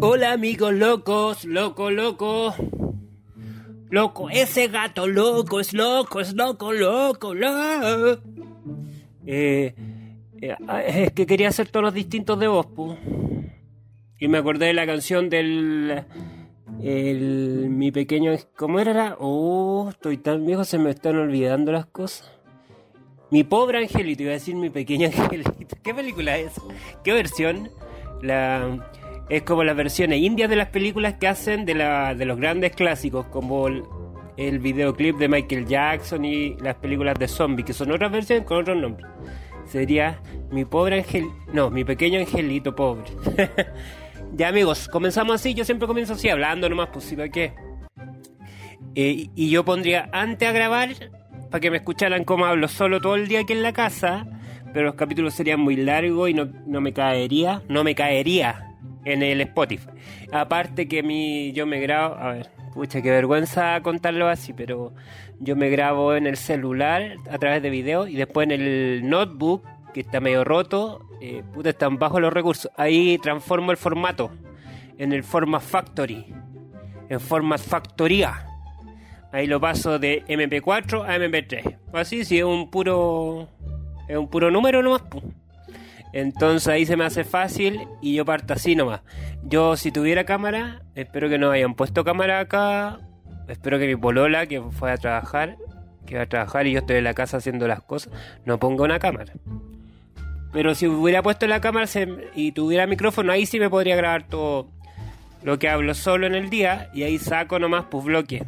Hola 0.00 0.32
amigos 0.32 0.72
locos, 0.72 1.44
loco, 1.44 1.90
loco. 1.90 2.54
Loco, 3.90 4.30
ese 4.30 4.68
gato 4.68 5.06
loco, 5.06 5.60
es 5.60 5.72
loco, 5.72 6.20
es 6.20 6.34
loco, 6.34 6.72
loco, 6.72 7.34
loco. 7.34 8.22
Eh, 9.26 9.74
eh, 10.40 10.56
es 10.86 11.12
que 11.12 11.26
quería 11.26 11.48
hacer 11.48 11.68
todos 11.68 11.84
los 11.84 11.94
distintos 11.94 12.38
de 12.38 12.48
voz, 12.48 12.66
Y 14.18 14.28
me 14.28 14.38
acordé 14.38 14.66
de 14.66 14.74
la 14.74 14.86
canción 14.86 15.28
del... 15.28 16.04
El, 16.82 17.68
mi 17.70 17.90
pequeño... 17.90 18.32
¿Cómo 18.56 18.80
era? 18.80 19.16
Oh, 19.18 19.88
estoy 19.90 20.18
tan 20.18 20.44
viejo, 20.44 20.64
se 20.64 20.78
me 20.78 20.90
están 20.90 21.16
olvidando 21.16 21.72
las 21.72 21.86
cosas. 21.86 22.30
Mi 23.30 23.44
pobre 23.44 23.78
angelito, 23.78 24.22
iba 24.22 24.32
a 24.32 24.34
decir 24.34 24.54
mi 24.54 24.70
pequeño 24.70 25.06
angelito. 25.16 25.76
¿Qué 25.82 25.94
película 25.94 26.36
es? 26.38 26.52
¿Qué 27.02 27.12
versión? 27.12 27.70
La 28.22 28.78
es 29.28 29.42
como 29.42 29.64
las 29.64 29.76
versiones 29.76 30.20
indias 30.20 30.48
de 30.48 30.56
las 30.56 30.68
películas 30.68 31.14
que 31.14 31.26
hacen 31.26 31.64
de, 31.64 31.74
los 31.74 32.38
grandes 32.38 32.74
clásicos, 32.74 33.26
como 33.26 33.66
el, 33.66 34.58
videoclip 34.58 35.16
de 35.16 35.28
Michael 35.28 35.66
Jackson 35.66 36.24
y 36.24 36.54
las 36.56 36.76
películas 36.76 37.18
de 37.18 37.26
zombies, 37.26 37.66
que 37.66 37.72
son 37.72 37.90
otras 37.90 38.12
versiones 38.12 38.44
con 38.46 38.58
otros 38.58 38.76
nombres. 38.76 39.06
Sería 39.64 40.20
mi 40.52 40.64
pobre 40.64 40.98
ángel, 40.98 41.26
no, 41.52 41.70
mi 41.70 41.84
pequeño 41.84 42.20
angelito 42.20 42.76
pobre. 42.76 43.04
ya 44.36 44.48
amigos, 44.48 44.88
comenzamos 44.88 45.36
así, 45.36 45.54
yo 45.54 45.64
siempre 45.64 45.88
comienzo 45.88 46.12
así, 46.12 46.28
hablando 46.28 46.68
nomás, 46.68 46.90
pues 46.92 47.06
si 47.06 47.16
qué. 47.30 47.54
Eh, 48.94 49.28
y 49.34 49.50
yo 49.50 49.64
pondría 49.64 50.10
antes 50.12 50.46
a 50.46 50.52
grabar, 50.52 50.90
para 51.50 51.60
que 51.60 51.70
me 51.70 51.78
escucharan 51.78 52.24
como 52.24 52.44
hablo 52.44 52.68
solo 52.68 53.00
todo 53.00 53.14
el 53.14 53.28
día 53.28 53.40
aquí 53.40 53.54
en 53.54 53.62
la 53.62 53.72
casa, 53.72 54.26
pero 54.74 54.86
los 54.86 54.94
capítulos 54.94 55.32
serían 55.32 55.60
muy 55.60 55.76
largos 55.76 56.28
y 56.28 56.34
no, 56.34 56.48
no 56.66 56.82
me 56.82 56.92
caería, 56.92 57.62
no 57.68 57.82
me 57.82 57.94
caería 57.94 58.74
en 59.06 59.22
el 59.22 59.40
Spotify. 59.40 59.88
Aparte 60.32 60.86
que 60.86 61.02
mi, 61.02 61.52
yo 61.52 61.64
me 61.64 61.80
grabo, 61.80 62.16
a 62.16 62.32
ver, 62.32 62.50
pucha, 62.74 63.00
qué 63.00 63.10
vergüenza 63.10 63.80
contarlo 63.80 64.28
así, 64.28 64.52
pero 64.52 64.92
yo 65.40 65.56
me 65.56 65.70
grabo 65.70 66.14
en 66.14 66.26
el 66.26 66.36
celular 66.36 67.16
a 67.30 67.38
través 67.38 67.62
de 67.62 67.70
video 67.70 68.06
y 68.06 68.16
después 68.16 68.50
en 68.50 68.60
el 68.60 69.08
notebook, 69.08 69.64
que 69.94 70.00
está 70.00 70.20
medio 70.20 70.44
roto, 70.44 71.05
eh, 71.20 71.42
puta, 71.52 71.70
están 71.70 71.98
bajo 71.98 72.20
los 72.20 72.32
recursos. 72.32 72.70
Ahí 72.76 73.18
transformo 73.18 73.70
el 73.70 73.76
formato 73.76 74.30
en 74.98 75.12
el 75.12 75.22
Format 75.22 75.62
Factory, 75.62 76.34
en 77.08 77.20
Format 77.20 77.60
Factoría. 77.60 78.46
Ahí 79.32 79.46
lo 79.46 79.60
paso 79.60 79.98
de 79.98 80.24
MP4 80.26 81.04
a 81.04 81.16
MP3. 81.16 81.78
Así, 81.92 82.24
si 82.24 82.38
es 82.38 82.44
un 82.44 82.70
puro, 82.70 83.48
es 84.08 84.16
un 84.16 84.28
puro 84.28 84.50
número 84.50 84.82
nomás. 84.82 85.02
Entonces 86.12 86.68
ahí 86.68 86.86
se 86.86 86.96
me 86.96 87.04
hace 87.04 87.24
fácil 87.24 87.86
y 88.00 88.14
yo 88.14 88.24
parto 88.24 88.54
así 88.54 88.74
nomás. 88.74 89.02
Yo 89.42 89.76
si 89.76 89.92
tuviera 89.92 90.24
cámara, 90.24 90.82
espero 90.94 91.28
que 91.28 91.38
no 91.38 91.50
hayan 91.50 91.74
puesto 91.74 92.04
cámara 92.04 92.40
acá. 92.40 93.00
Espero 93.48 93.78
que 93.78 93.86
mi 93.86 93.96
polola, 93.96 94.46
que 94.46 94.62
fue 94.62 94.90
a 94.90 94.96
trabajar, 94.96 95.56
que 96.06 96.16
va 96.16 96.22
a 96.22 96.26
trabajar 96.26 96.66
y 96.66 96.72
yo 96.72 96.78
estoy 96.78 96.96
en 96.96 97.04
la 97.04 97.14
casa 97.14 97.36
haciendo 97.36 97.68
las 97.68 97.82
cosas, 97.82 98.12
no 98.44 98.58
ponga 98.58 98.84
una 98.84 98.98
cámara. 98.98 99.34
Pero 100.56 100.74
si 100.74 100.86
hubiera 100.86 101.22
puesto 101.22 101.46
la 101.46 101.60
cámara 101.60 101.86
y 102.34 102.52
tuviera 102.52 102.86
micrófono, 102.86 103.30
ahí 103.30 103.44
sí 103.44 103.60
me 103.60 103.68
podría 103.68 103.94
grabar 103.94 104.26
todo 104.26 104.68
lo 105.42 105.58
que 105.58 105.68
hablo 105.68 105.92
solo 105.92 106.26
en 106.26 106.34
el 106.34 106.48
día 106.48 106.88
y 106.94 107.02
ahí 107.02 107.18
saco 107.18 107.58
nomás 107.58 107.84
pues 107.90 108.06
bloque. 108.06 108.42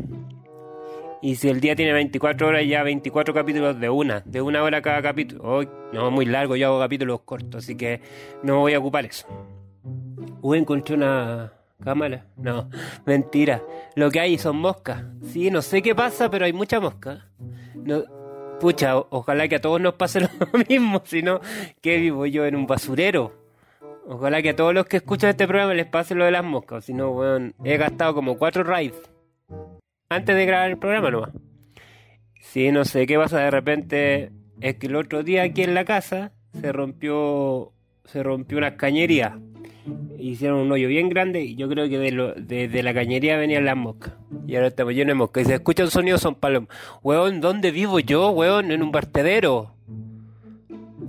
Y 1.20 1.34
si 1.34 1.50
el 1.50 1.60
día 1.60 1.76
tiene 1.76 1.92
24 1.92 2.48
horas, 2.48 2.62
ya 2.66 2.82
24 2.82 3.34
capítulos 3.34 3.78
de 3.78 3.90
una, 3.90 4.22
de 4.24 4.40
una 4.40 4.62
hora 4.62 4.80
cada 4.80 5.02
capítulo. 5.02 5.68
No, 5.92 6.10
muy 6.10 6.24
largo, 6.24 6.56
yo 6.56 6.68
hago 6.68 6.78
capítulos 6.78 7.20
cortos, 7.26 7.62
así 7.62 7.76
que 7.76 8.00
no 8.42 8.60
voy 8.60 8.72
a 8.72 8.78
ocupar 8.78 9.04
eso. 9.04 9.26
Uy, 10.40 10.56
encontré 10.56 10.94
una 10.94 11.52
cámara. 11.84 12.24
No, 12.38 12.70
mentira. 13.04 13.62
Lo 13.96 14.10
que 14.10 14.20
hay 14.20 14.38
son 14.38 14.56
moscas. 14.56 15.04
Sí, 15.30 15.50
no 15.50 15.60
sé 15.60 15.82
qué 15.82 15.94
pasa, 15.94 16.30
pero 16.30 16.46
hay 16.46 16.54
mucha 16.54 16.80
mosca. 16.80 17.26
No, 17.74 18.02
pucha, 18.60 18.96
ojalá 18.96 19.48
que 19.48 19.56
a 19.56 19.60
todos 19.60 19.80
nos 19.80 19.94
pase 19.94 20.20
lo 20.20 20.28
mismo, 20.68 21.02
si 21.04 21.22
no, 21.22 21.40
que 21.80 21.98
vivo 21.98 22.26
yo 22.26 22.46
en 22.46 22.56
un 22.56 22.66
basurero. 22.66 23.32
Ojalá 24.06 24.40
que 24.40 24.50
a 24.50 24.56
todos 24.56 24.72
los 24.72 24.86
que 24.86 24.98
escuchan 24.98 25.30
este 25.30 25.46
programa 25.46 25.74
les 25.74 25.86
pase 25.86 26.14
lo 26.14 26.24
de 26.24 26.30
las 26.30 26.44
moscas, 26.44 26.84
si 26.84 26.94
no, 26.94 27.10
weón, 27.10 27.54
he 27.64 27.76
gastado 27.76 28.14
como 28.14 28.38
cuatro 28.38 28.64
raids 28.64 28.98
antes 30.08 30.34
de 30.34 30.46
grabar 30.46 30.70
el 30.70 30.78
programa 30.78 31.10
nomás. 31.10 31.30
Sí, 32.40 32.72
no 32.72 32.84
sé 32.84 33.06
qué 33.06 33.18
pasa 33.18 33.40
de 33.40 33.50
repente. 33.50 34.32
Es 34.60 34.76
que 34.76 34.86
el 34.86 34.96
otro 34.96 35.22
día 35.22 35.42
aquí 35.42 35.62
en 35.62 35.74
la 35.74 35.84
casa 35.84 36.32
se 36.58 36.72
rompió 36.72 37.72
se 38.04 38.22
rompió 38.22 38.56
una 38.58 38.76
cañería. 38.76 39.38
Hicieron 40.18 40.58
un 40.58 40.72
hoyo 40.72 40.88
bien 40.88 41.08
grande 41.08 41.42
y 41.42 41.54
yo 41.54 41.68
creo 41.68 41.88
que 41.88 41.98
de, 41.98 42.68
de, 42.68 42.82
la 42.82 42.92
cañería 42.94 43.36
venían 43.36 43.64
las 43.64 43.76
moscas. 43.76 44.14
Y 44.46 44.56
ahora 44.56 44.68
estamos 44.68 44.94
llenos 44.94 45.08
de 45.08 45.14
moscas. 45.14 45.42
Y 45.44 45.46
se 45.46 45.54
escucha 45.54 45.84
un 45.84 45.90
sonido 45.90 46.18
son 46.18 46.34
palomas. 46.34 46.68
Weón, 47.02 47.40
¿dónde 47.40 47.70
vivo 47.70 48.00
yo, 48.00 48.30
weón? 48.30 48.70
En 48.72 48.82
un 48.82 48.90
vertedero. 48.90 49.74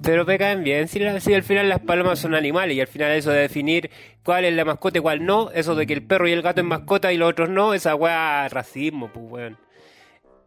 Pero 0.01 0.25
me 0.25 0.37
caen 0.37 0.63
bien. 0.63 0.87
Si, 0.87 0.99
si, 1.19 1.33
al 1.33 1.43
final 1.43 1.67
las 1.69 1.79
palomas 1.79 2.19
son 2.19 2.35
animales 2.35 2.77
y 2.77 2.81
al 2.81 2.87
final 2.87 3.11
eso 3.11 3.31
de 3.31 3.39
definir 3.39 3.89
cuál 4.23 4.45
es 4.45 4.53
la 4.53 4.65
mascota 4.65 4.99
y 4.99 5.01
cuál 5.01 5.25
no, 5.25 5.51
eso 5.51 5.75
de 5.75 5.85
que 5.87 5.93
el 5.93 6.03
perro 6.03 6.27
y 6.27 6.31
el 6.31 6.41
gato 6.41 6.61
es 6.61 6.67
mascota 6.67 7.11
y 7.11 7.17
los 7.17 7.29
otros 7.29 7.49
no, 7.49 7.73
esa 7.73 7.95
weá 7.95 8.47
racismo, 8.49 9.09
pues 9.11 9.25
weón. 9.29 9.57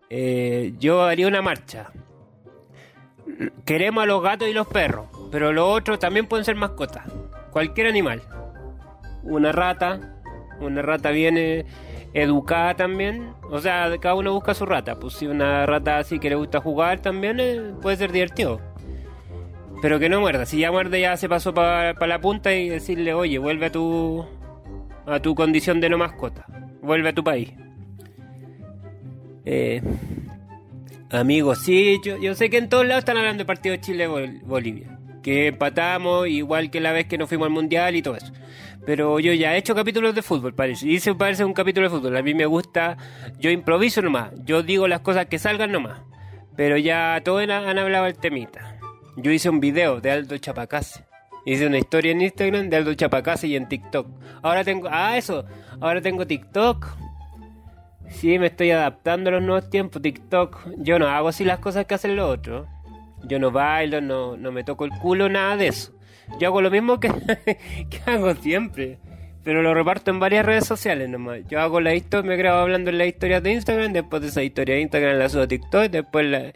Eh, 0.09 0.75
yo 0.79 1.03
haría 1.03 1.27
una 1.27 1.43
marcha. 1.43 1.91
Queremos 3.65 4.05
a 4.05 4.07
los 4.07 4.23
gatos 4.23 4.49
y 4.49 4.53
los 4.53 4.67
perros, 4.67 5.07
pero 5.31 5.53
los 5.53 5.69
otros 5.69 5.99
también 5.99 6.27
pueden 6.27 6.45
ser 6.45 6.57
mascotas. 6.57 7.07
Cualquier 7.53 7.87
animal. 7.87 8.23
Una 9.23 9.53
rata, 9.53 10.17
una 10.61 10.83
rata 10.83 11.11
viene 11.11 11.67
educada 12.15 12.75
también. 12.75 13.35
O 13.51 13.61
sea, 13.61 13.91
cada 14.01 14.15
uno 14.15 14.33
busca 14.33 14.55
su 14.55 14.67
rata. 14.67 14.99
Pues 14.99 15.15
si 15.15 15.27
una 15.27 15.67
rata 15.67 15.99
así 15.99 16.19
que 16.19 16.31
le 16.31 16.37
gusta 16.37 16.61
jugar 16.61 17.01
también 17.01 17.39
eh, 17.41 17.73
puede 17.81 17.97
ser 17.97 18.13
divertido. 18.13 18.61
Pero 19.81 19.99
que 19.99 20.09
no 20.09 20.21
muerda. 20.21 20.47
Si 20.47 20.59
ya 20.59 20.71
muerde, 20.71 21.01
ya 21.01 21.17
se 21.17 21.29
pasó 21.29 21.53
para 21.53 21.95
la 22.07 22.21
punta 22.21 22.55
y 22.55 22.69
decirle, 22.69 23.15
oye, 23.15 23.39
vuelve 23.39 23.67
a 23.67 23.73
tu, 23.73 24.25
a 25.07 25.21
tu 25.21 25.35
condición 25.35 25.81
de 25.81 25.91
no 25.91 25.99
mascota. 25.99 26.47
Vuelve 26.81 27.09
a 27.09 27.13
tu 27.13 27.25
país. 27.25 27.53
Eh, 29.45 29.83
amigos, 31.11 31.59
sí, 31.59 32.01
yo, 32.05 32.17
yo, 32.19 32.35
sé 32.35 32.49
que 32.49 32.59
en 32.59 32.69
todos 32.69 32.87
lados 32.87 33.01
están 33.01 33.17
hablando 33.17 33.43
de 33.43 33.45
partido 33.45 33.75
Chile-Bolivia. 33.77 34.92
Que 35.23 35.49
empatamos, 35.49 36.29
igual 36.29 36.71
que 36.71 36.81
la 36.81 36.93
vez 36.93 37.07
que 37.07 37.19
nos 37.19 37.29
fuimos 37.29 37.47
al 37.47 37.53
mundial 37.53 37.95
y 37.95 38.03
todo 38.03 38.17
eso. 38.17 38.33
Pero 38.85 39.21
yo 39.21 39.33
ya 39.33 39.55
he 39.55 39.59
hecho 39.59 39.75
capítulos 39.75 40.15
de 40.15 40.23
fútbol, 40.23 40.55
parece. 40.55 40.99
Se 40.99 41.15
parece 41.15 41.45
un 41.45 41.55
capítulo 41.55 41.89
de 41.89 41.97
fútbol. 41.97 42.17
A 42.17 42.23
mí 42.23 42.35
me 42.35 42.47
gusta, 42.47 42.97
yo 43.39 43.51
improviso 43.51 44.03
nomás. 44.03 44.33
Yo 44.45 44.63
digo 44.63 44.89
las 44.89 45.01
cosas 45.01 45.27
que 45.27 45.39
salgan 45.39 45.71
nomás. 45.71 46.01
Pero 46.57 46.77
ya 46.77 47.21
todos 47.25 47.43
han 47.49 47.79
hablado 47.79 48.07
el 48.07 48.19
temita. 48.19 48.79
Yo 49.17 49.31
hice 49.31 49.49
un 49.49 49.61
video 49.61 50.01
de 50.01 50.11
Aldo 50.11 50.37
Chapacase. 50.39 51.05
Hice 51.45 51.67
una 51.67 51.79
historia 51.79 52.13
en 52.13 52.23
Instagram 52.23 52.71
de 52.71 52.77
Aldo 52.77 52.95
Chapacase 52.95 53.47
y 53.47 53.57
en 53.57 53.69
TikTok. 53.69 54.07
Ahora 54.43 54.65
tengo. 54.65 54.89
Ah, 54.91 55.17
eso. 55.17 55.45
Ahora 55.81 56.01
tengo 56.01 56.27
TikTok. 56.27 56.87
Sí, 58.09 58.39
me 58.39 58.47
estoy 58.47 58.71
adaptando 58.71 59.31
a 59.31 59.35
los 59.35 59.43
nuevos 59.43 59.71
tiempos. 59.71 60.03
TikTok. 60.03 60.59
Yo 60.79 60.99
no 60.99 61.09
hago 61.09 61.29
así 61.29 61.45
las 61.45 61.59
cosas 61.59 61.87
que 61.87 61.95
hacen 61.95 62.17
los 62.17 62.29
otros. 62.29 62.67
Yo 63.25 63.39
no 63.39 63.51
bailo, 63.51 64.01
no, 64.01 64.37
no 64.37 64.53
me 64.53 64.65
toco 64.65 64.85
el 64.85 64.91
culo, 64.91 65.29
nada 65.29 65.57
de 65.57 65.69
eso. 65.69 65.93
Yo 66.39 66.49
hago 66.49 66.63
lo 66.63 66.71
mismo 66.71 66.99
que, 67.01 67.09
que 67.91 68.01
hago 68.07 68.35
siempre. 68.35 68.99
Pero 69.45 69.63
lo 69.63 69.75
reparto 69.75 70.11
en 70.11 70.21
varias 70.21 70.47
redes 70.47 70.67
sociales 70.67 71.09
nomás. 71.09 71.41
Yo 71.49 71.61
hago 71.61 71.81
la 71.81 71.95
historia, 71.95 72.29
me 72.29 72.37
grabo 72.37 72.61
hablando 72.61 72.91
en 72.91 72.99
las 72.99 73.09
historias 73.09 73.43
de 73.43 73.53
Instagram. 73.53 73.93
Después 73.93 74.23
de 74.23 74.29
esa 74.29 74.43
historia 74.43 74.77
de 74.77 74.83
Instagram 74.83 75.19
la 75.19 75.29
subo 75.29 75.43
a 75.43 75.49
TikTok. 75.49 75.91
Después 75.91 76.27
la 76.27 76.53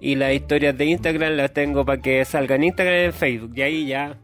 y 0.00 0.14
las 0.14 0.32
historias 0.34 0.76
de 0.76 0.84
Instagram 0.84 1.32
las 1.34 1.52
tengo 1.52 1.84
para 1.84 2.00
que 2.00 2.24
salgan 2.24 2.62
en 2.62 2.64
Instagram 2.64 2.96
y 2.96 3.04
en 3.04 3.12
Facebook. 3.12 3.52
Y 3.56 3.62
ahí 3.62 3.86
ya. 3.86 4.18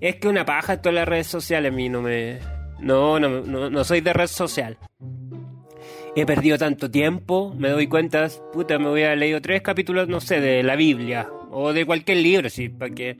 Es 0.00 0.16
que 0.16 0.28
una 0.28 0.44
paja 0.44 0.80
todas 0.80 0.94
las 0.94 1.08
redes 1.08 1.26
sociales 1.26 1.72
a 1.72 1.74
mí 1.74 1.88
no 1.88 2.02
me. 2.02 2.38
No, 2.78 3.20
no, 3.20 3.42
no, 3.42 3.84
soy 3.84 4.00
de 4.00 4.12
red 4.14 4.26
social. 4.26 4.78
He 6.16 6.26
perdido 6.26 6.58
tanto 6.58 6.90
tiempo, 6.90 7.54
me 7.56 7.68
doy 7.68 7.86
cuenta, 7.86 8.28
puta, 8.52 8.78
me 8.78 8.88
voy 8.88 9.02
a 9.02 9.14
leer 9.14 9.40
tres 9.40 9.62
capítulos, 9.62 10.08
no 10.08 10.20
sé, 10.20 10.40
de 10.40 10.62
la 10.62 10.76
Biblia 10.76 11.28
o 11.50 11.72
de 11.72 11.86
cualquier 11.86 12.18
libro, 12.18 12.50
sí, 12.50 12.68
para 12.68 12.94
que 12.94 13.16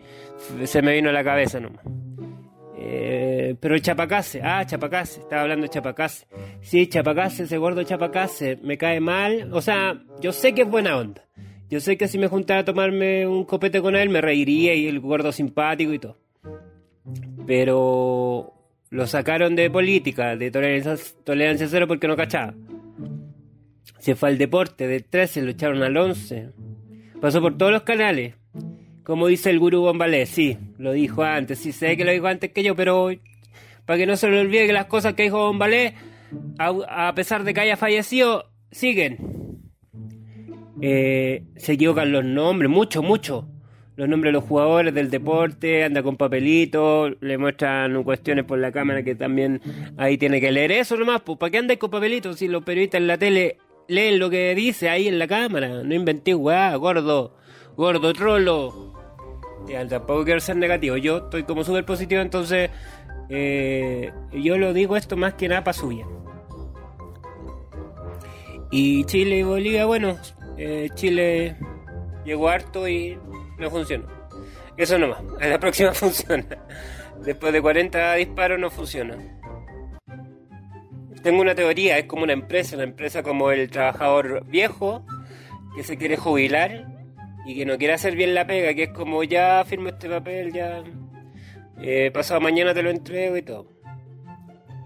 se 0.64 0.82
me 0.82 0.94
vino 0.94 1.10
a 1.10 1.12
la 1.12 1.25
cabeza 1.25 1.60
nomás. 1.60 1.84
Eh, 2.82 3.56
pero 3.60 3.78
Chapacase, 3.78 4.40
ah, 4.42 4.64
Chapacase, 4.66 5.20
estaba 5.20 5.42
hablando 5.42 5.64
de 5.64 5.70
Chapacase. 5.70 6.26
Sí, 6.62 6.88
Chapacase, 6.88 7.44
ese 7.44 7.58
gordo 7.58 7.82
Chapacase, 7.82 8.58
me 8.62 8.78
cae 8.78 9.00
mal. 9.00 9.50
O 9.52 9.60
sea, 9.60 10.02
yo 10.20 10.32
sé 10.32 10.54
que 10.54 10.62
es 10.62 10.69
buena 10.69 10.96
onda. 10.96 11.25
Yo 11.69 11.78
sé 11.78 11.96
que 11.96 12.08
si 12.08 12.19
me 12.19 12.26
juntara 12.26 12.60
a 12.60 12.64
tomarme 12.64 13.26
un 13.26 13.44
copete 13.44 13.81
con 13.81 13.94
él 13.94 14.08
me 14.08 14.20
reiría 14.20 14.75
y 14.75 14.88
el 14.88 14.98
gordo 14.98 15.31
simpático 15.31 15.93
y 15.93 15.98
todo. 16.00 16.16
Pero 17.46 18.54
lo 18.90 19.06
sacaron 19.06 19.54
de 19.54 19.70
política, 19.70 20.34
de 20.34 20.50
tolerancia, 20.50 21.69
cero 21.69 21.86
porque 21.86 22.08
no 22.08 22.16
cachaba. 22.16 22.54
Se 23.99 24.15
fue 24.15 24.31
al 24.31 24.38
deporte, 24.38 24.87
del 24.87 25.05
13 25.05 25.43
lo 25.43 25.50
echaron 25.50 25.82
al 25.82 25.97
11. 25.97 26.50
Pasó 27.21 27.41
por 27.41 27.59
todos 27.59 27.73
los 27.73 27.82
canales. 27.82 28.35
Como 29.05 29.27
dice 29.27 29.50
el 29.50 29.59
gurú 29.59 29.82
Bombalé, 29.82 30.27
sí, 30.27 30.56
lo 30.79 30.93
dijo 30.93 31.23
antes, 31.23 31.59
sí 31.59 31.73
sé 31.73 31.97
que 31.97 32.05
lo 32.05 32.12
dijo 32.12 32.27
antes 32.27 32.53
que 32.53 32.62
yo, 32.62 32.77
pero 32.77 33.11
para 33.85 33.99
que 33.99 34.06
no 34.06 34.17
se 34.17 34.31
le 34.31 34.41
olvide 34.41 34.67
que 34.67 34.73
las 34.73 34.87
cosas 34.87 35.15
que 35.15 35.25
dijo 35.25 35.38
Bombalé, 35.38 35.94
a, 36.59 37.12
pesar 37.15 37.44
de 37.44 37.53
que 37.53 37.61
haya 37.61 37.77
fallecido, 37.77 38.50
siguen. 38.71 39.19
Eh, 40.81 41.44
se 41.56 41.73
equivocan 41.73 42.12
los 42.12 42.25
nombres, 42.25 42.71
mucho, 42.71 43.03
mucho. 43.03 43.49
Los 43.97 44.09
nombres 44.09 44.31
de 44.31 44.35
los 44.35 44.44
jugadores 44.44 44.94
del 44.94 45.11
deporte, 45.11 45.85
anda 45.85 46.03
con 46.03 46.17
papelitos, 46.17 47.17
le 47.21 47.37
muestran 47.37 48.03
cuestiones 48.03 48.44
por 48.44 48.59
la 48.59 48.73
cámara 48.73 49.03
que 49.03 49.15
también 49.15 49.61
ahí 49.99 50.17
tiene 50.17 50.41
que 50.41 50.53
leer 50.53 50.73
eso 50.73 50.97
nomás, 50.97 51.21
pues 51.21 51.37
¿para 51.37 51.50
qué 51.50 51.59
andáis 51.59 51.79
con 51.79 51.91
papelitos 51.91 52.38
si 52.38 52.49
los 52.49 52.62
periodistas 52.62 53.00
en 53.00 53.06
la 53.09 53.19
tele 53.19 53.59
leen 53.90 54.19
lo 54.19 54.31
que 54.31 54.54
dice 54.54 54.88
ahí 54.88 55.08
en 55.08 55.19
la 55.19 55.26
cámara? 55.26 55.82
No 55.82 55.94
inventé 55.94 56.34
weá, 56.34 56.75
gordo, 56.76 57.37
gordo 57.76 58.12
trolo. 58.12 58.94
Tampoco 59.88 60.25
quiero 60.25 60.40
ser 60.40 60.56
negativo, 60.56 60.96
yo 60.96 61.19
estoy 61.19 61.42
como 61.44 61.64
súper 61.64 61.84
positivo, 61.84 62.22
entonces 62.22 62.70
eh, 63.28 64.10
yo 64.32 64.58
lo 64.58 64.72
digo 64.72 64.96
esto 64.96 65.16
más 65.16 65.34
que 65.34 65.48
nada 65.48 65.62
para 65.62 65.76
su 65.76 65.88
bien. 65.88 66.06
Y 68.70 69.04
Chile 69.04 69.38
y 69.38 69.42
Bolivia, 69.42 69.84
bueno, 69.84 70.16
eh, 70.56 70.88
Chile 70.94 71.56
llegó 72.25 72.48
harto 72.48 72.88
y 72.88 73.19
no 73.58 73.70
funcionó. 73.70 74.06
Eso 74.76 74.98
nomás, 74.98 75.22
en 75.40 75.50
la 75.50 75.58
próxima 75.58 75.93
funciona. 75.93 76.46
Después 77.25 77.52
de 77.52 77.60
40 77.60 78.14
disparos 78.14 78.58
no 78.58 78.70
funciona. 78.70 79.39
Tengo 81.22 81.43
una 81.43 81.55
teoría, 81.55 81.99
es 81.99 82.06
como 82.06 82.22
una 82.22 82.32
empresa, 82.32 82.76
una 82.76 82.84
empresa 82.84 83.22
como 83.22 83.50
el 83.50 83.70
trabajador 83.70 84.44
viejo 84.46 85.05
que 85.76 85.82
se 85.82 85.99
quiere 85.99 86.17
jubilar 86.17 86.87
y 87.46 87.56
que 87.56 87.67
no 87.67 87.78
quiere 87.78 87.94
hacer 87.94 88.17
bien 88.17 88.34
la 88.34 88.46
pega, 88.46 88.75
que 88.75 88.84
es 88.84 88.90
como 88.90 89.22
ya 89.22 89.64
firmo 89.67 89.88
este 89.88 90.08
papel, 90.08 90.52
ya 90.52 90.82
eh, 91.81 92.11
pasado 92.12 92.40
mañana 92.40 92.75
te 92.75 92.82
lo 92.82 92.90
entrego 92.90 93.37
y 93.37 93.43
todo. 93.43 93.67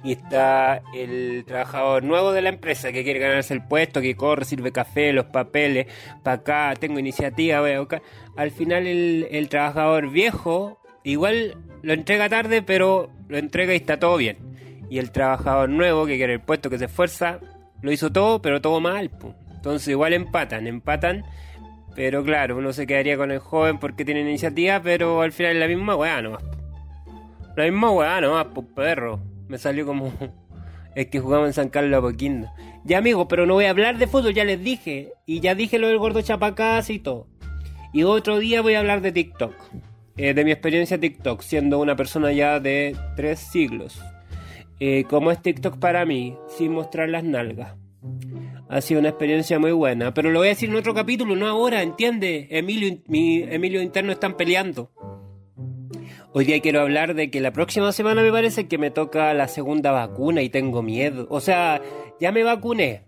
Y 0.02 0.12
está 0.12 0.82
el 0.92 1.44
trabajador 1.46 2.04
nuevo 2.04 2.32
de 2.32 2.42
la 2.42 2.50
empresa 2.50 2.92
que 2.92 3.04
quiere 3.04 3.20
ganarse 3.20 3.54
el 3.54 3.66
puesto, 3.66 4.02
que 4.02 4.16
corre, 4.16 4.44
sirve 4.44 4.70
café, 4.70 5.12
los 5.12 5.26
papeles, 5.26 5.86
para 6.22 6.36
acá, 6.36 6.74
tengo 6.78 6.98
iniciativa, 6.98 7.60
voy 7.60 7.72
a. 7.72 8.02
Al 8.36 8.50
final 8.50 8.86
el, 8.86 9.28
el 9.30 9.48
trabajador 9.48 10.10
viejo 10.10 10.78
igual 11.04 11.56
lo 11.82 11.94
entrega 11.94 12.28
tarde, 12.28 12.60
pero 12.60 13.10
lo 13.28 13.38
entrega 13.38 13.72
y 13.72 13.76
está 13.76 13.98
todo 13.98 14.16
bien. 14.18 14.43
Y 14.94 14.98
el 15.00 15.10
trabajador 15.10 15.70
nuevo 15.70 16.06
que 16.06 16.16
quiere 16.16 16.34
el 16.34 16.40
puesto, 16.40 16.70
que 16.70 16.78
se 16.78 16.84
esfuerza, 16.84 17.40
lo 17.82 17.90
hizo 17.90 18.12
todo, 18.12 18.40
pero 18.40 18.60
todo 18.60 18.80
mal. 18.80 19.10
Entonces 19.56 19.88
igual 19.88 20.12
empatan, 20.12 20.68
empatan 20.68 21.24
pero 21.94 22.24
claro, 22.24 22.58
uno 22.58 22.72
se 22.72 22.86
quedaría 22.86 23.16
con 23.16 23.30
el 23.30 23.38
joven 23.38 23.78
porque 23.78 24.04
tiene 24.04 24.20
iniciativa, 24.20 24.80
pero 24.82 25.20
al 25.20 25.32
final 25.32 25.52
es 25.52 25.58
la 25.58 25.68
misma 25.68 25.94
weá 25.94 26.20
nomás. 26.20 26.42
La 27.56 27.64
misma 27.64 27.90
weá 27.92 28.20
nomás, 28.20 28.46
pues 28.52 28.66
perro. 28.74 29.20
Me 29.48 29.58
salió 29.58 29.86
como. 29.86 30.12
es 30.94 31.06
que 31.06 31.20
jugamos 31.20 31.48
en 31.48 31.52
San 31.52 31.68
Carlos 31.68 31.98
Apoquindo. 31.98 32.50
Ya 32.84 32.98
amigo, 32.98 33.28
pero 33.28 33.46
no 33.46 33.54
voy 33.54 33.66
a 33.66 33.70
hablar 33.70 33.98
de 33.98 34.08
fútbol, 34.08 34.34
ya 34.34 34.44
les 34.44 34.62
dije. 34.62 35.12
Y 35.24 35.40
ya 35.40 35.54
dije 35.54 35.78
lo 35.78 35.88
del 35.88 35.98
gordo 35.98 36.20
chapacás 36.20 36.90
y 36.90 36.98
todo. 36.98 37.28
Y 37.92 38.02
otro 38.02 38.38
día 38.38 38.60
voy 38.60 38.74
a 38.74 38.80
hablar 38.80 39.00
de 39.00 39.12
TikTok. 39.12 39.54
Eh, 40.16 40.34
de 40.34 40.44
mi 40.44 40.50
experiencia 40.50 40.98
TikTok, 40.98 41.42
siendo 41.42 41.78
una 41.78 41.94
persona 41.94 42.32
ya 42.32 42.58
de 42.58 42.96
tres 43.16 43.38
siglos. 43.38 44.00
Eh, 44.80 45.04
¿Cómo 45.08 45.30
es 45.30 45.40
TikTok 45.40 45.78
para 45.78 46.04
mí? 46.04 46.36
Sin 46.48 46.72
mostrar 46.72 47.08
las 47.08 47.24
nalgas. 47.24 47.76
Ha 48.68 48.80
sido 48.80 49.00
una 49.00 49.10
experiencia 49.10 49.58
muy 49.58 49.72
buena. 49.72 50.12
Pero 50.14 50.30
lo 50.30 50.40
voy 50.40 50.48
a 50.48 50.50
decir 50.50 50.68
en 50.68 50.76
otro 50.76 50.94
capítulo, 50.94 51.36
no 51.36 51.46
ahora, 51.46 51.82
¿entiende? 51.82 52.48
Emilio, 52.50 52.98
mi 53.06 53.42
Emilio 53.42 53.82
interno 53.82 54.12
están 54.12 54.36
peleando. 54.36 54.90
Hoy 56.32 56.44
día 56.44 56.60
quiero 56.60 56.80
hablar 56.80 57.14
de 57.14 57.30
que 57.30 57.40
la 57.40 57.52
próxima 57.52 57.92
semana 57.92 58.22
me 58.22 58.32
parece 58.32 58.66
que 58.66 58.76
me 58.76 58.90
toca 58.90 59.32
la 59.34 59.46
segunda 59.46 59.92
vacuna 59.92 60.42
y 60.42 60.48
tengo 60.48 60.82
miedo. 60.82 61.28
O 61.30 61.40
sea, 61.40 61.80
ya 62.20 62.32
me 62.32 62.42
vacuné. 62.42 63.04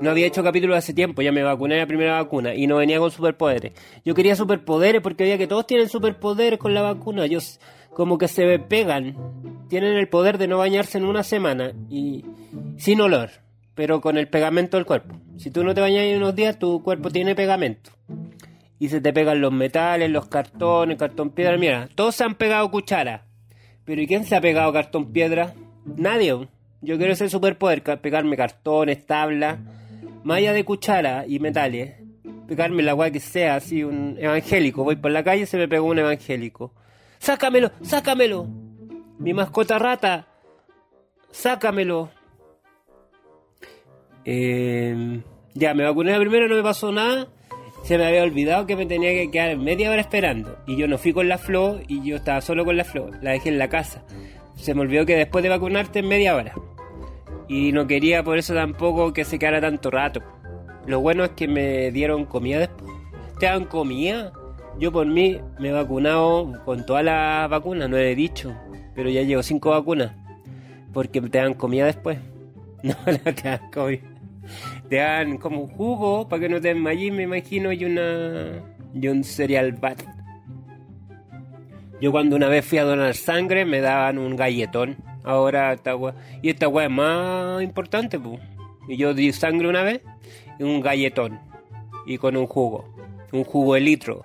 No 0.00 0.10
había 0.10 0.26
hecho 0.26 0.42
capítulo 0.42 0.76
hace 0.76 0.92
tiempo, 0.92 1.22
ya 1.22 1.32
me 1.32 1.42
vacuné 1.42 1.78
la 1.78 1.86
primera 1.86 2.14
vacuna 2.14 2.54
y 2.54 2.66
no 2.66 2.76
venía 2.76 2.98
con 2.98 3.10
superpoderes. 3.10 3.72
Yo 4.04 4.14
quería 4.14 4.36
superpoderes 4.36 5.00
porque 5.00 5.24
veía 5.24 5.38
que 5.38 5.46
todos 5.46 5.66
tienen 5.66 5.88
superpoderes 5.88 6.58
con 6.58 6.74
la 6.74 6.82
vacuna. 6.82 7.24
Ellos 7.24 7.60
como 7.94 8.18
que 8.18 8.28
se 8.28 8.58
pegan. 8.58 9.16
Tienen 9.68 9.96
el 9.96 10.08
poder 10.08 10.38
de 10.38 10.48
no 10.48 10.58
bañarse 10.58 10.98
en 10.98 11.04
una 11.04 11.22
semana 11.22 11.72
y 11.90 12.24
sin 12.76 13.00
olor 13.00 13.30
pero 13.76 14.00
con 14.00 14.16
el 14.16 14.26
pegamento 14.26 14.78
del 14.78 14.86
cuerpo. 14.86 15.20
Si 15.36 15.50
tú 15.50 15.62
no 15.62 15.74
te 15.74 15.82
bañas 15.82 16.04
en 16.04 16.16
unos 16.16 16.34
días, 16.34 16.58
tu 16.58 16.82
cuerpo 16.82 17.10
tiene 17.10 17.36
pegamento. 17.36 17.90
Y 18.78 18.88
se 18.88 19.02
te 19.02 19.12
pegan 19.12 19.42
los 19.42 19.52
metales, 19.52 20.10
los 20.10 20.28
cartones, 20.28 20.96
cartón 20.98 21.30
piedra. 21.30 21.58
Mira, 21.58 21.88
todos 21.94 22.16
se 22.16 22.24
han 22.24 22.34
pegado 22.34 22.70
cuchara. 22.70 23.26
Pero 23.84 24.00
¿y 24.00 24.06
quién 24.06 24.24
se 24.24 24.34
ha 24.34 24.40
pegado 24.40 24.72
cartón 24.72 25.12
piedra? 25.12 25.52
Nadie. 25.84 26.48
Yo 26.80 26.96
quiero 26.96 27.12
ese 27.12 27.28
superpoder, 27.28 27.82
pegarme 28.00 28.36
cartones, 28.36 29.04
tablas, 29.04 29.58
malla 30.26 30.52
de 30.52 30.64
cuchara 30.64 31.24
y 31.26 31.38
metales. 31.38 31.94
Pegarme 32.48 32.82
la 32.82 32.90
agua 32.90 33.10
que 33.10 33.20
sea, 33.20 33.54
así, 33.54 33.84
un 33.84 34.16
evangélico. 34.18 34.82
Voy 34.82 34.96
por 34.96 35.12
la 35.12 35.22
calle 35.22 35.42
y 35.42 35.46
se 35.46 35.56
me 35.56 35.68
pegó 35.68 35.86
un 35.86 36.00
evangélico. 36.00 36.74
¡Sácamelo! 37.18 37.70
¡Sácamelo! 37.82 38.46
Mi 39.18 39.32
mascota 39.32 39.78
rata. 39.78 40.26
¡Sácamelo! 41.30 42.10
Eh, 44.24 45.22
ya, 45.54 45.74
me 45.74 45.84
vacuné 45.84 46.10
la 46.10 46.18
primera, 46.18 46.48
no 46.48 46.56
me 46.56 46.62
pasó 46.62 46.90
nada. 46.90 47.28
Se 47.84 47.96
me 47.96 48.06
había 48.06 48.24
olvidado 48.24 48.66
que 48.66 48.74
me 48.74 48.86
tenía 48.86 49.12
que 49.12 49.30
quedar 49.30 49.56
media 49.56 49.92
hora 49.92 50.00
esperando. 50.00 50.58
Y 50.66 50.76
yo 50.76 50.88
no 50.88 50.98
fui 50.98 51.12
con 51.12 51.28
la 51.28 51.38
flor 51.38 51.82
y 51.86 52.02
yo 52.02 52.16
estaba 52.16 52.40
solo 52.40 52.64
con 52.64 52.76
la 52.76 52.84
flor. 52.84 53.16
La 53.22 53.30
dejé 53.30 53.50
en 53.50 53.58
la 53.58 53.68
casa. 53.68 54.04
Se 54.56 54.74
me 54.74 54.80
olvidó 54.80 55.06
que 55.06 55.14
después 55.14 55.44
de 55.44 55.50
vacunarte 55.50 56.02
media 56.02 56.34
hora. 56.34 56.52
Y 57.48 57.72
no 57.72 57.86
quería 57.86 58.22
por 58.22 58.38
eso 58.38 58.54
tampoco 58.54 59.12
que 59.12 59.24
se 59.24 59.38
quedara 59.38 59.60
tanto 59.60 59.90
rato. 59.90 60.22
Lo 60.86 61.00
bueno 61.00 61.24
es 61.24 61.30
que 61.30 61.48
me 61.48 61.90
dieron 61.90 62.24
comida 62.24 62.58
después. 62.58 62.90
¿Te 63.38 63.46
dan 63.46 63.64
comida? 63.64 64.32
Yo 64.78 64.92
por 64.92 65.06
mí 65.06 65.40
me 65.58 65.68
he 65.68 65.72
vacunado 65.72 66.62
con 66.64 66.84
todas 66.84 67.04
las 67.04 67.48
vacunas, 67.48 67.88
no 67.88 67.96
he 67.96 68.14
dicho. 68.14 68.54
Pero 68.94 69.10
ya 69.10 69.22
llevo 69.22 69.42
cinco 69.42 69.70
vacunas. 69.70 70.12
Porque 70.92 71.20
te 71.20 71.38
dan 71.38 71.54
comida 71.54 71.86
después. 71.86 72.18
No, 72.82 72.94
no 73.06 73.34
te 73.34 73.48
dan 73.48 73.70
comida 73.72 74.16
te 74.88 74.96
dan 74.96 75.38
como 75.38 75.62
un 75.62 75.68
jugo 75.68 76.28
para 76.28 76.40
que 76.40 76.48
no 76.48 76.60
te 76.60 76.68
desmayes, 76.68 77.12
me 77.12 77.24
imagino, 77.24 77.72
y 77.72 77.84
una 77.84 78.62
y 78.94 79.08
un 79.08 79.24
cereal 79.24 79.72
bat. 79.72 80.02
Yo 82.00 82.12
cuando 82.12 82.36
una 82.36 82.48
vez 82.48 82.64
fui 82.64 82.78
a 82.78 82.84
donar 82.84 83.14
sangre 83.14 83.64
me 83.64 83.80
daban 83.80 84.18
un 84.18 84.36
galletón. 84.36 84.96
Ahora 85.26 85.72
esta 85.72 85.96
Y 86.40 86.50
esta 86.50 86.68
weá 86.68 86.86
es 86.86 86.92
más 86.92 87.60
importante, 87.60 88.18
pues. 88.18 88.40
Y 88.88 88.96
yo 88.96 89.12
di 89.12 89.32
sangre 89.32 89.68
una 89.68 89.82
vez 89.82 90.00
un 90.60 90.80
galletón. 90.80 91.40
Y 92.06 92.16
con 92.16 92.36
un 92.36 92.46
jugo. 92.46 92.94
Un 93.32 93.42
jugo 93.42 93.74
de 93.74 93.80
litro. 93.80 94.22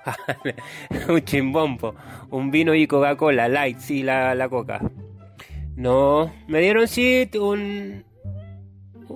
un 1.10 1.22
chimbombo. 1.22 1.96
Un 2.30 2.52
vino 2.52 2.76
y 2.76 2.86
Coca-Cola, 2.86 3.50
light, 3.50 3.80
sí, 3.80 4.04
la, 4.04 4.36
la 4.36 4.48
coca. 4.48 4.80
No, 5.76 6.32
me 6.48 6.60
dieron 6.62 6.88
sí 6.88 7.28
un, 7.34 8.04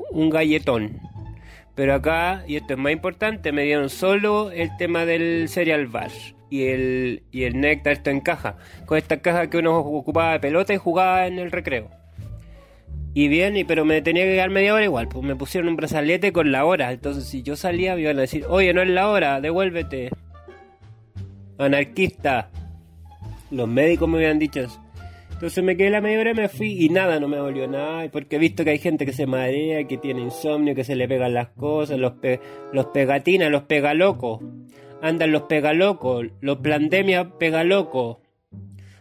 un 0.10 0.30
galletón. 0.32 1.00
Pero 1.76 1.94
acá, 1.94 2.44
y 2.48 2.56
esto 2.56 2.74
es 2.74 2.80
más 2.80 2.94
importante, 2.94 3.52
me 3.52 3.64
dieron 3.64 3.90
solo 3.90 4.50
el 4.50 4.76
tema 4.78 5.06
del 5.06 5.48
cereal 5.50 5.86
bar 5.86 6.10
y 6.56 6.68
el, 6.68 7.24
y 7.32 7.44
el 7.44 7.60
néctar, 7.60 7.94
esto 7.94 8.10
en 8.10 8.22
caja. 8.22 8.58
Con 8.86 8.98
esta 8.98 9.22
caja 9.22 9.50
que 9.50 9.58
uno 9.58 9.78
ocupaba 9.78 10.34
de 10.34 10.40
pelota 10.40 10.74
y 10.74 10.78
jugaba 10.78 11.28
en 11.28 11.38
el 11.38 11.52
recreo. 11.52 11.90
Y 13.14 13.28
bien, 13.28 13.58
y, 13.58 13.64
pero 13.64 13.86
me 13.86 14.02
tenía 14.02 14.24
que 14.24 14.32
quedar 14.32 14.50
media 14.50 14.74
hora 14.74 14.84
igual, 14.84 15.08
pues 15.08 15.24
me 15.26 15.36
pusieron 15.36 15.70
un 15.70 15.76
brazalete 15.76 16.32
con 16.32 16.52
la 16.52 16.66
hora. 16.66 16.92
Entonces 16.92 17.26
si 17.26 17.44
yo 17.44 17.56
salía 17.56 17.96
me 17.96 18.02
iban 18.02 18.18
a 18.18 18.22
decir, 18.22 18.46
oye, 18.48 18.74
no 18.74 18.82
es 18.82 18.90
la 18.90 19.10
hora, 19.10 19.42
devuélvete. 19.42 20.12
Anarquista. 21.58 22.50
Los 23.52 23.68
médicos 23.68 24.08
me 24.10 24.18
habían 24.18 24.40
dicho 24.40 24.62
eso. 24.62 24.82
Entonces 25.32 25.64
me 25.64 25.76
quedé 25.76 25.90
la 25.90 26.00
media 26.00 26.22
hora 26.22 26.32
y 26.32 26.36
me 26.36 26.48
fui 26.48 26.86
y 26.86 26.90
nada, 26.90 27.20
no 27.20 27.28
me 27.28 27.40
volvió 27.40 27.68
nada. 27.68 28.10
Porque 28.10 28.38
he 28.38 28.40
visto 28.40 28.64
que 28.64 28.72
hay 28.72 28.80
gente 28.80 29.06
que 29.06 29.12
se 29.12 29.26
marea, 29.26 29.86
que 29.86 29.98
tiene 29.98 30.22
insomnio, 30.22 30.74
que 30.76 30.86
se 30.86 30.96
le 30.96 31.08
pegan 31.08 31.34
las 31.34 31.50
cosas, 31.50 32.00
los, 32.00 32.14
los 32.72 32.86
pegatinas, 32.88 33.52
los 33.52 33.64
pegalocos. 33.64 34.42
Andan 35.02 35.32
los 35.32 35.44
pegalocos, 35.44 36.28
los 36.42 36.58
plandemias 36.58 37.28
pegalocos. 37.40 38.18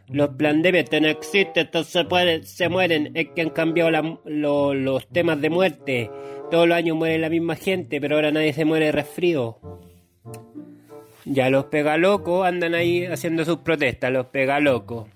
Los 0.08 0.30
plandemias 0.30 0.86
no 1.00 1.08
existen, 1.08 1.66
entonces 1.66 2.06
se 2.48 2.68
mueren. 2.68 3.10
Es 3.14 3.28
que 3.34 3.40
han 3.40 3.50
cambiado 3.50 3.90
los 4.24 5.08
temas 5.08 5.40
de 5.40 5.50
muerte. 5.50 6.10
Todos 6.50 6.68
los 6.68 6.76
años 6.76 6.96
muere 6.96 7.18
la 7.18 7.30
misma 7.30 7.56
gente, 7.56 8.00
pero 8.00 8.16
ahora 8.16 8.30
nadie 8.30 8.52
se 8.52 8.64
muere 8.64 8.86
de 8.86 8.92
resfrío. 8.92 9.58
Ya 11.24 11.48
los 11.48 11.66
pegalocos 11.66 12.46
andan 12.46 12.74
ahí 12.74 13.06
haciendo 13.06 13.46
sus 13.46 13.58
protestas, 13.58 14.12
los 14.12 14.26
pegalocos. 14.26 15.08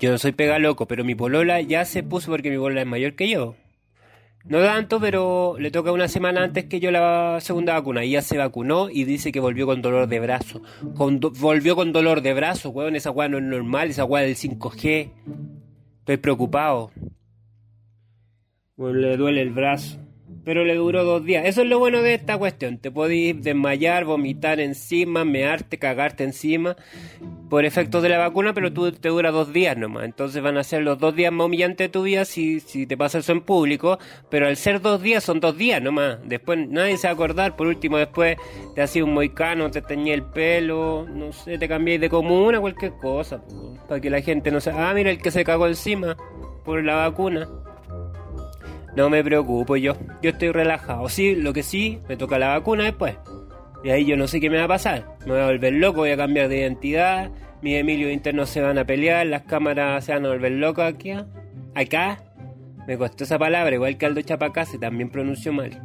Yo 0.00 0.10
no 0.10 0.18
soy 0.18 0.32
pega 0.32 0.58
loco, 0.58 0.86
pero 0.86 1.04
mi 1.04 1.14
polola 1.14 1.60
ya 1.60 1.84
se 1.84 2.02
puso 2.02 2.30
porque 2.30 2.50
mi 2.50 2.56
polola 2.56 2.80
es 2.80 2.86
mayor 2.86 3.14
que 3.14 3.28
yo. 3.28 3.56
No 4.48 4.60
tanto, 4.60 4.98
pero 4.98 5.56
le 5.58 5.70
toca 5.70 5.92
una 5.92 6.08
semana 6.08 6.42
antes 6.42 6.64
que 6.64 6.80
yo 6.80 6.90
la 6.90 7.38
segunda 7.40 7.74
vacuna. 7.74 8.04
Y 8.04 8.12
ya 8.12 8.22
se 8.22 8.38
vacunó 8.38 8.88
y 8.90 9.04
dice 9.04 9.30
que 9.30 9.40
volvió 9.40 9.66
con 9.66 9.82
dolor 9.82 10.08
de 10.08 10.20
brazo. 10.20 10.62
volvió 10.80 11.76
con 11.76 11.92
dolor 11.92 12.22
de 12.22 12.34
brazo, 12.34 12.70
weón. 12.70 12.96
Esa 12.96 13.10
weá 13.10 13.28
no 13.28 13.38
es 13.38 13.44
normal, 13.44 13.90
esa 13.90 14.04
weá 14.04 14.22
del 14.22 14.36
5G. 14.36 15.10
Estoy 16.00 16.16
preocupado. 16.16 16.90
le 18.78 19.16
duele 19.16 19.42
el 19.42 19.50
brazo 19.50 19.98
pero 20.48 20.64
le 20.64 20.76
duró 20.76 21.04
dos 21.04 21.26
días. 21.26 21.44
Eso 21.44 21.60
es 21.60 21.68
lo 21.68 21.78
bueno 21.78 22.00
de 22.00 22.14
esta 22.14 22.38
cuestión. 22.38 22.78
Te 22.78 22.90
podéis 22.90 23.42
desmayar, 23.42 24.06
vomitar 24.06 24.60
encima, 24.60 25.22
mearte, 25.22 25.78
cagarte 25.78 26.24
encima 26.24 26.74
por 27.50 27.66
efectos 27.66 28.02
de 28.02 28.08
la 28.08 28.16
vacuna, 28.16 28.54
pero 28.54 28.72
tú 28.72 28.90
te 28.90 29.10
dura 29.10 29.30
dos 29.30 29.52
días 29.52 29.76
nomás. 29.76 30.06
Entonces 30.06 30.42
van 30.42 30.56
a 30.56 30.64
ser 30.64 30.84
los 30.84 30.98
dos 30.98 31.14
días 31.14 31.30
más 31.32 31.48
humillantes 31.48 31.84
de 31.84 31.88
tu 31.90 32.02
vida 32.02 32.24
si, 32.24 32.60
si 32.60 32.86
te 32.86 32.96
pasa 32.96 33.18
eso 33.18 33.32
en 33.32 33.42
público, 33.42 33.98
pero 34.30 34.46
al 34.46 34.56
ser 34.56 34.80
dos 34.80 35.02
días 35.02 35.22
son 35.22 35.38
dos 35.38 35.54
días 35.54 35.82
nomás. 35.82 36.16
Después 36.24 36.66
nadie 36.66 36.96
se 36.96 37.08
va 37.08 37.10
a 37.10 37.14
acordar. 37.14 37.54
Por 37.54 37.66
último, 37.66 37.98
después 37.98 38.38
te 38.74 38.80
hacía 38.80 39.04
un 39.04 39.12
moicano, 39.12 39.70
te 39.70 39.82
teñía 39.82 40.14
el 40.14 40.22
pelo, 40.22 41.06
no 41.10 41.30
sé, 41.30 41.58
te 41.58 41.68
cambiáis 41.68 42.00
de 42.00 42.08
comuna, 42.08 42.58
cualquier 42.58 42.92
cosa, 42.92 43.42
para 43.86 44.00
que 44.00 44.08
la 44.08 44.22
gente 44.22 44.50
no 44.50 44.62
se... 44.62 44.70
Ah, 44.70 44.94
mira 44.94 45.10
el 45.10 45.20
que 45.20 45.30
se 45.30 45.44
cagó 45.44 45.66
encima 45.66 46.16
por 46.64 46.82
la 46.82 46.94
vacuna. 46.94 47.46
No 48.98 49.08
me 49.08 49.22
preocupo 49.22 49.76
yo, 49.76 49.96
yo 50.20 50.30
estoy 50.30 50.50
relajado. 50.50 51.08
Sí, 51.08 51.36
lo 51.36 51.52
que 51.52 51.62
sí, 51.62 52.00
me 52.08 52.16
toca 52.16 52.36
la 52.36 52.48
vacuna 52.48 52.82
después. 52.82 53.16
Y 53.84 53.90
ahí 53.90 54.04
yo 54.04 54.16
no 54.16 54.26
sé 54.26 54.40
qué 54.40 54.50
me 54.50 54.58
va 54.58 54.64
a 54.64 54.68
pasar. 54.68 55.16
Me 55.24 55.34
voy 55.34 55.40
a 55.40 55.46
volver 55.46 55.74
loco, 55.74 55.98
voy 55.98 56.10
a 56.10 56.16
cambiar 56.16 56.48
de 56.48 56.58
identidad. 56.58 57.30
Mis 57.62 57.76
Emilio 57.76 58.10
internos 58.10 58.50
se 58.50 58.60
van 58.60 58.76
a 58.76 58.84
pelear, 58.84 59.24
las 59.28 59.42
cámaras 59.42 60.04
se 60.04 60.12
van 60.12 60.26
a 60.26 60.30
volver 60.30 60.50
locas 60.50 60.92
aquí. 60.92 61.12
Acá. 61.76 62.24
Me 62.88 62.98
costó 62.98 63.22
esa 63.22 63.38
palabra, 63.38 63.72
igual 63.72 63.96
que 63.98 64.06
Aldo 64.06 64.20
Chapacase, 64.20 64.80
también 64.80 65.10
pronunció 65.10 65.52
mal. 65.52 65.80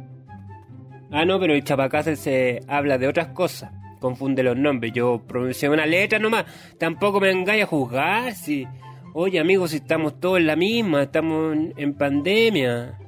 Ah, 1.12 1.24
no, 1.24 1.38
pero 1.38 1.54
el 1.54 1.62
Chapacase 1.62 2.16
se 2.16 2.62
habla 2.66 2.98
de 2.98 3.06
otras 3.06 3.28
cosas. 3.28 3.70
Confunde 4.00 4.42
los 4.42 4.56
nombres. 4.56 4.92
Yo 4.92 5.22
pronuncié 5.24 5.68
una 5.68 5.86
letra 5.86 6.18
nomás. 6.18 6.46
Tampoco 6.80 7.20
me 7.20 7.30
engaña 7.30 7.62
a 7.62 7.68
juzgar. 7.68 8.32
Si... 8.32 8.66
Oye, 9.12 9.38
amigos, 9.38 9.70
si 9.70 9.76
estamos 9.76 10.18
todos 10.18 10.38
en 10.38 10.48
la 10.48 10.56
misma, 10.56 11.04
estamos 11.04 11.56
en 11.76 11.94
pandemia. 11.94 12.98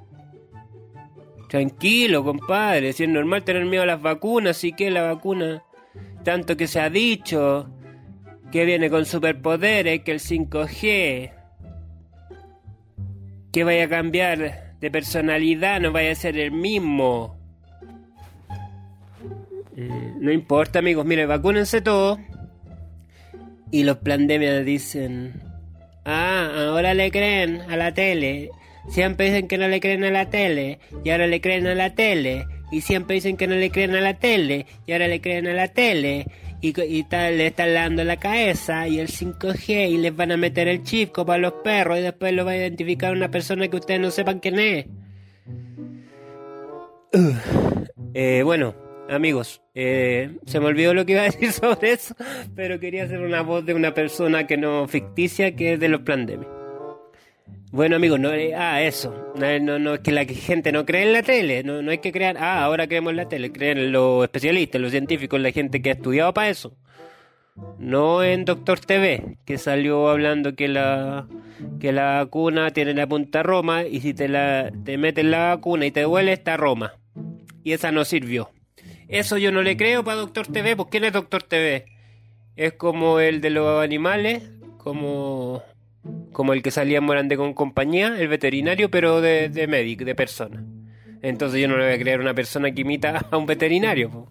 Tranquilo, 1.56 2.22
compadre, 2.22 2.92
si 2.92 3.04
es 3.04 3.08
normal 3.08 3.42
tener 3.42 3.64
miedo 3.64 3.84
a 3.84 3.86
las 3.86 4.02
vacunas, 4.02 4.58
sí 4.58 4.74
que 4.74 4.90
la 4.90 5.00
vacuna, 5.00 5.62
tanto 6.22 6.54
que 6.54 6.66
se 6.66 6.80
ha 6.80 6.90
dicho 6.90 7.70
que 8.52 8.66
viene 8.66 8.90
con 8.90 9.06
superpoderes, 9.06 10.02
que 10.02 10.12
el 10.12 10.20
5G, 10.20 11.32
que 13.50 13.64
vaya 13.64 13.84
a 13.84 13.88
cambiar 13.88 14.74
de 14.78 14.90
personalidad, 14.90 15.80
no 15.80 15.92
vaya 15.92 16.12
a 16.12 16.14
ser 16.14 16.36
el 16.36 16.52
mismo. 16.52 17.38
Eh, 19.78 20.12
no 20.20 20.30
importa, 20.30 20.80
amigos, 20.80 21.06
mire, 21.06 21.24
vacúnense 21.24 21.80
todos. 21.80 22.18
Y 23.70 23.84
los 23.84 23.96
pandemias 23.96 24.62
dicen, 24.62 25.40
ah, 26.04 26.66
ahora 26.68 26.92
le 26.92 27.10
creen 27.10 27.62
a 27.62 27.78
la 27.78 27.94
tele. 27.94 28.50
Siempre 28.88 29.26
dicen 29.26 29.48
que 29.48 29.58
no 29.58 29.68
le 29.68 29.80
creen 29.80 30.04
a 30.04 30.10
la 30.10 30.30
tele 30.30 30.78
y 31.04 31.10
ahora 31.10 31.26
le 31.26 31.40
creen 31.40 31.66
a 31.66 31.74
la 31.74 31.94
tele. 31.94 32.46
Y 32.70 32.80
siempre 32.80 33.14
dicen 33.14 33.36
que 33.36 33.46
no 33.46 33.54
le 33.54 33.70
creen 33.70 33.94
a 33.94 34.00
la 34.00 34.14
tele 34.14 34.66
y 34.86 34.92
ahora 34.92 35.08
le 35.08 35.20
creen 35.20 35.46
a 35.46 35.52
la 35.52 35.68
tele. 35.68 36.26
Y, 36.62 36.72
le 36.72 37.46
están 37.46 37.74
dando 37.74 38.02
la 38.02 38.16
cabeza 38.16 38.88
y 38.88 38.98
el 38.98 39.08
5G 39.08 39.90
y 39.90 39.98
les 39.98 40.16
van 40.16 40.32
a 40.32 40.36
meter 40.36 40.66
el 40.68 40.82
chip 40.82 41.12
como 41.12 41.32
a 41.32 41.38
los 41.38 41.52
perros 41.64 41.98
y 41.98 42.02
después 42.02 42.32
lo 42.32 42.44
va 42.44 42.52
a 42.52 42.56
identificar 42.56 43.12
una 43.12 43.30
persona 43.30 43.68
que 43.68 43.76
ustedes 43.76 44.00
no 44.00 44.10
sepan 44.10 44.40
quién 44.40 44.58
es. 44.58 44.86
Eh, 48.14 48.42
bueno, 48.42 48.74
amigos, 49.08 49.62
eh, 49.74 50.38
se 50.46 50.58
me 50.58 50.66
olvidó 50.66 50.94
lo 50.94 51.04
que 51.04 51.12
iba 51.12 51.22
a 51.22 51.24
decir 51.26 51.52
sobre 51.52 51.92
eso, 51.92 52.14
pero 52.54 52.80
quería 52.80 53.04
hacer 53.04 53.20
una 53.20 53.42
voz 53.42 53.64
de 53.64 53.74
una 53.74 53.94
persona 53.94 54.46
que 54.46 54.56
no 54.56 54.88
ficticia 54.88 55.54
que 55.54 55.74
es 55.74 55.80
de 55.80 55.88
los 55.88 56.00
pandemias. 56.00 56.55
Bueno, 57.72 57.96
amigos, 57.96 58.20
no, 58.20 58.32
eh, 58.32 58.54
ah, 58.54 58.80
eso. 58.82 59.32
No, 59.34 59.78
no, 59.78 59.94
es 59.94 60.00
que 60.00 60.12
la 60.12 60.24
gente 60.24 60.72
no 60.72 60.86
cree 60.86 61.02
en 61.02 61.12
la 61.12 61.22
tele. 61.22 61.62
No, 61.64 61.82
no 61.82 61.90
hay 61.90 61.98
que 61.98 62.12
crear, 62.12 62.36
ah, 62.38 62.62
ahora 62.64 62.86
creemos 62.86 63.10
en 63.10 63.16
la 63.16 63.28
tele. 63.28 63.50
Creen 63.52 63.78
en 63.78 63.92
los 63.92 64.22
especialistas, 64.24 64.80
los 64.80 64.92
científicos, 64.92 65.40
la 65.40 65.50
gente 65.50 65.82
que 65.82 65.90
ha 65.90 65.94
estudiado 65.94 66.32
para 66.32 66.48
eso. 66.48 66.76
No 67.78 68.22
en 68.22 68.44
Doctor 68.44 68.80
TV, 68.80 69.38
que 69.44 69.58
salió 69.58 70.08
hablando 70.08 70.54
que 70.54 70.68
la, 70.68 71.26
que 71.80 71.92
la 71.92 72.18
vacuna 72.18 72.70
tiene 72.70 72.94
la 72.94 73.06
punta 73.06 73.42
Roma 73.42 73.84
y 73.84 74.00
si 74.00 74.14
te, 74.14 74.28
la, 74.28 74.70
te 74.84 74.98
meten 74.98 75.30
la 75.30 75.56
vacuna 75.56 75.86
y 75.86 75.90
te 75.90 76.02
duele, 76.02 76.32
está 76.32 76.56
Roma. 76.56 76.94
Y 77.64 77.72
esa 77.72 77.92
no 77.92 78.04
sirvió. 78.04 78.50
Eso 79.08 79.38
yo 79.38 79.52
no 79.52 79.62
le 79.62 79.76
creo 79.76 80.04
para 80.04 80.18
Doctor 80.18 80.46
TV, 80.46 80.76
porque 80.76 80.92
¿quién 80.92 81.04
es 81.04 81.12
Doctor 81.12 81.42
TV? 81.42 81.86
Es 82.56 82.74
como 82.74 83.20
el 83.20 83.40
de 83.40 83.50
los 83.50 83.82
animales, 83.82 84.50
como 84.78 85.62
como 86.32 86.52
el 86.52 86.62
que 86.62 86.70
salía 86.70 86.98
en 86.98 87.04
Morande 87.04 87.36
con 87.36 87.54
compañía, 87.54 88.08
el 88.18 88.28
veterinario, 88.28 88.90
pero 88.90 89.20
de, 89.20 89.48
de 89.48 89.66
médico, 89.66 90.04
de 90.04 90.14
persona. 90.14 90.64
Entonces 91.22 91.60
yo 91.60 91.68
no 91.68 91.76
le 91.76 91.86
voy 91.86 91.94
a 91.94 91.98
creer 91.98 92.20
una 92.20 92.34
persona 92.34 92.70
que 92.70 92.82
imita 92.82 93.26
a 93.30 93.36
un 93.36 93.46
veterinario. 93.46 94.28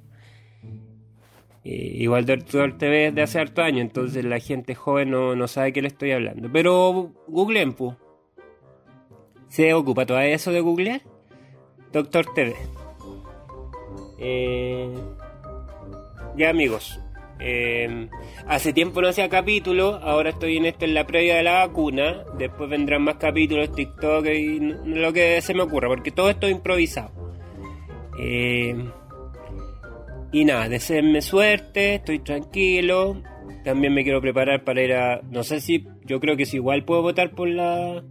igual 1.64 2.26
Doctor 2.26 2.78
TV 2.78 3.12
de 3.12 3.22
hace 3.22 3.40
harto 3.40 3.62
años, 3.62 3.82
entonces 3.82 4.24
la 4.24 4.40
gente 4.40 4.76
joven 4.76 5.12
no, 5.12 5.36
no 5.36 5.48
sabe 5.48 5.74
qué 5.74 5.82
le 5.82 5.88
estoy 5.88 6.12
hablando. 6.12 6.50
Pero 6.52 7.12
googleen, 7.28 7.74
pu. 7.74 7.96
¿Se 9.48 9.74
ocupa 9.74 10.06
todo 10.06 10.20
eso 10.20 10.52
de 10.52 10.62
googlear? 10.62 11.02
Doctor 11.92 12.26
TV. 12.34 12.56
Eh, 14.20 14.90
ya 16.38 16.50
amigos, 16.50 17.00
hace 18.48 18.74
tiempo 18.74 19.02
no 19.02 19.10
hacía 19.10 19.30
capítulos, 19.30 20.00
ahora 20.02 20.30
estoy 20.32 20.58
en 20.58 20.66
esto 20.66 20.86
en 20.86 20.94
la 20.94 21.06
previa 21.06 21.36
de 21.36 21.44
la 21.44 21.66
vacuna. 21.66 22.24
Después 22.38 22.70
vendrán 22.70 23.04
más 23.04 23.16
capítulos, 23.16 23.72
TikTok 23.74 24.26
y 24.28 24.60
lo 24.86 25.14
que 25.14 25.42
se 25.42 25.54
me 25.54 25.64
ocurra, 25.64 25.88
porque 25.88 26.12
todo 26.12 26.30
esto 26.30 26.48
es 26.48 26.54
improvisado. 26.54 27.12
Eh, 28.20 28.76
y 30.32 30.46
nada, 30.46 30.70
deseenme 30.70 31.22
suerte, 31.22 31.96
estoy 31.96 32.20
tranquilo. 32.20 33.22
También 33.64 33.94
me 33.94 34.04
quiero 34.04 34.22
preparar 34.22 34.64
para 34.64 34.82
ir 34.82 34.94
a. 34.94 35.22
No 35.32 35.44
sé 35.44 35.60
si. 35.60 35.88
Yo 36.06 36.20
creo 36.20 36.38
que 36.38 36.46
si 36.46 36.58
igual 36.58 36.84
puedo 36.84 37.02
votar 37.02 37.32
por 37.32 37.48
la, 37.48 38.04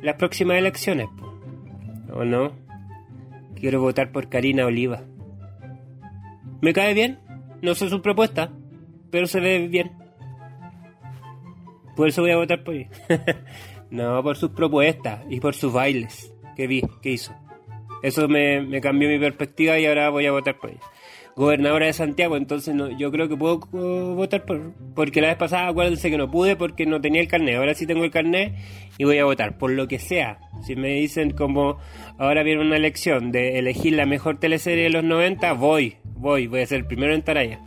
las 0.00 0.14
próximas 0.16 0.58
elecciones. 0.58 1.08
¿O 2.12 2.24
no? 2.24 2.52
Quiero 3.56 3.80
votar 3.80 4.12
por 4.12 4.28
Karina 4.28 4.66
Oliva. 4.66 5.02
¿Me 6.60 6.72
cae 6.72 6.94
bien? 6.94 7.18
No 7.66 7.74
sé 7.74 7.90
su 7.90 8.00
propuesta, 8.00 8.52
pero 9.10 9.26
se 9.26 9.40
ve 9.40 9.66
bien. 9.66 9.90
Por 11.96 12.06
eso 12.06 12.22
voy 12.22 12.30
a 12.30 12.36
votar 12.36 12.62
por 12.62 12.76
ella. 12.76 12.88
no, 13.90 14.22
por 14.22 14.36
sus 14.36 14.50
propuestas 14.50 15.24
y 15.28 15.40
por 15.40 15.52
sus 15.56 15.72
bailes 15.72 16.32
que 16.54 16.68
vi, 16.68 16.82
que 17.02 17.10
hizo. 17.10 17.34
Eso 18.04 18.28
me, 18.28 18.80
cambió 18.80 19.08
mi 19.08 19.18
perspectiva 19.18 19.80
y 19.80 19.86
ahora 19.86 20.10
voy 20.10 20.26
a 20.26 20.30
votar 20.30 20.60
por 20.60 20.70
ella. 20.70 20.80
Gobernadora 21.34 21.86
de 21.86 21.92
Santiago, 21.92 22.36
entonces 22.36 22.72
no, 22.72 22.96
yo 22.96 23.10
creo 23.10 23.28
que 23.28 23.36
puedo 23.36 23.58
votar 24.14 24.44
por... 24.44 24.72
Porque 24.94 25.20
la 25.20 25.26
vez 25.26 25.36
pasada 25.36 25.66
acuérdense 25.66 26.08
que 26.08 26.18
no 26.18 26.30
pude 26.30 26.54
porque 26.54 26.86
no 26.86 27.00
tenía 27.00 27.20
el 27.20 27.26
carnet. 27.26 27.56
Ahora 27.56 27.74
sí 27.74 27.84
tengo 27.84 28.04
el 28.04 28.12
carnet 28.12 28.54
y 28.96 29.02
voy 29.02 29.18
a 29.18 29.24
votar, 29.24 29.58
por 29.58 29.72
lo 29.72 29.88
que 29.88 29.98
sea. 29.98 30.38
Si 30.64 30.76
me 30.76 30.90
dicen 30.90 31.32
como 31.32 31.78
ahora 32.16 32.44
viene 32.44 32.62
una 32.62 32.76
elección 32.76 33.32
de 33.32 33.58
elegir 33.58 33.94
la 33.94 34.06
mejor 34.06 34.38
teleserie 34.38 34.84
de 34.84 34.90
los 34.90 35.02
90, 35.02 35.52
voy, 35.54 35.96
voy, 36.16 36.46
voy 36.46 36.60
a 36.60 36.66
ser 36.66 36.78
el 36.78 36.86
primero 36.86 37.12
en 37.12 37.20
estar 37.20 37.38
allá. 37.38 37.60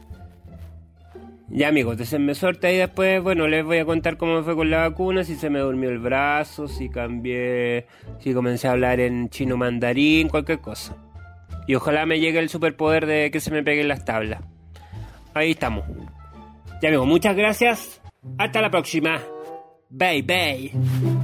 Ya 1.51 1.69
amigos, 1.69 1.97
deseenme 1.97 2.35
suerte 2.35 2.73
y 2.73 2.77
después, 2.77 3.23
bueno, 3.23 3.47
les 3.47 3.65
voy 3.65 3.79
a 3.79 3.85
contar 3.85 4.17
cómo 4.17 4.35
me 4.35 4.43
fue 4.43 4.55
con 4.55 4.69
la 4.69 4.87
vacuna, 4.87 5.23
si 5.23 5.35
se 5.35 5.49
me 5.49 5.59
durmió 5.59 5.89
el 5.89 5.97
brazo, 5.97 6.67
si 6.67 6.89
cambié, 6.89 7.87
si 8.19 8.33
comencé 8.33 8.67
a 8.67 8.71
hablar 8.71 8.99
en 8.99 9.29
chino 9.29 9.57
mandarín, 9.57 10.29
cualquier 10.29 10.59
cosa. 10.59 10.95
Y 11.65 11.73
ojalá 11.73 12.05
me 12.05 12.19
llegue 12.19 12.39
el 12.39 12.49
superpoder 12.49 13.07
de 13.07 13.31
que 13.31 13.39
se 13.39 13.51
me 13.51 13.63
peguen 13.63 13.87
las 13.87 14.05
tablas. 14.05 14.41
Ahí 15.33 15.51
estamos. 15.51 15.85
Ya 16.81 16.89
amigos, 16.89 17.07
muchas 17.07 17.35
gracias. 17.35 18.01
Hasta 18.37 18.61
la 18.61 18.69
próxima. 18.69 19.19
Bye, 19.89 20.21
bye. 20.21 21.18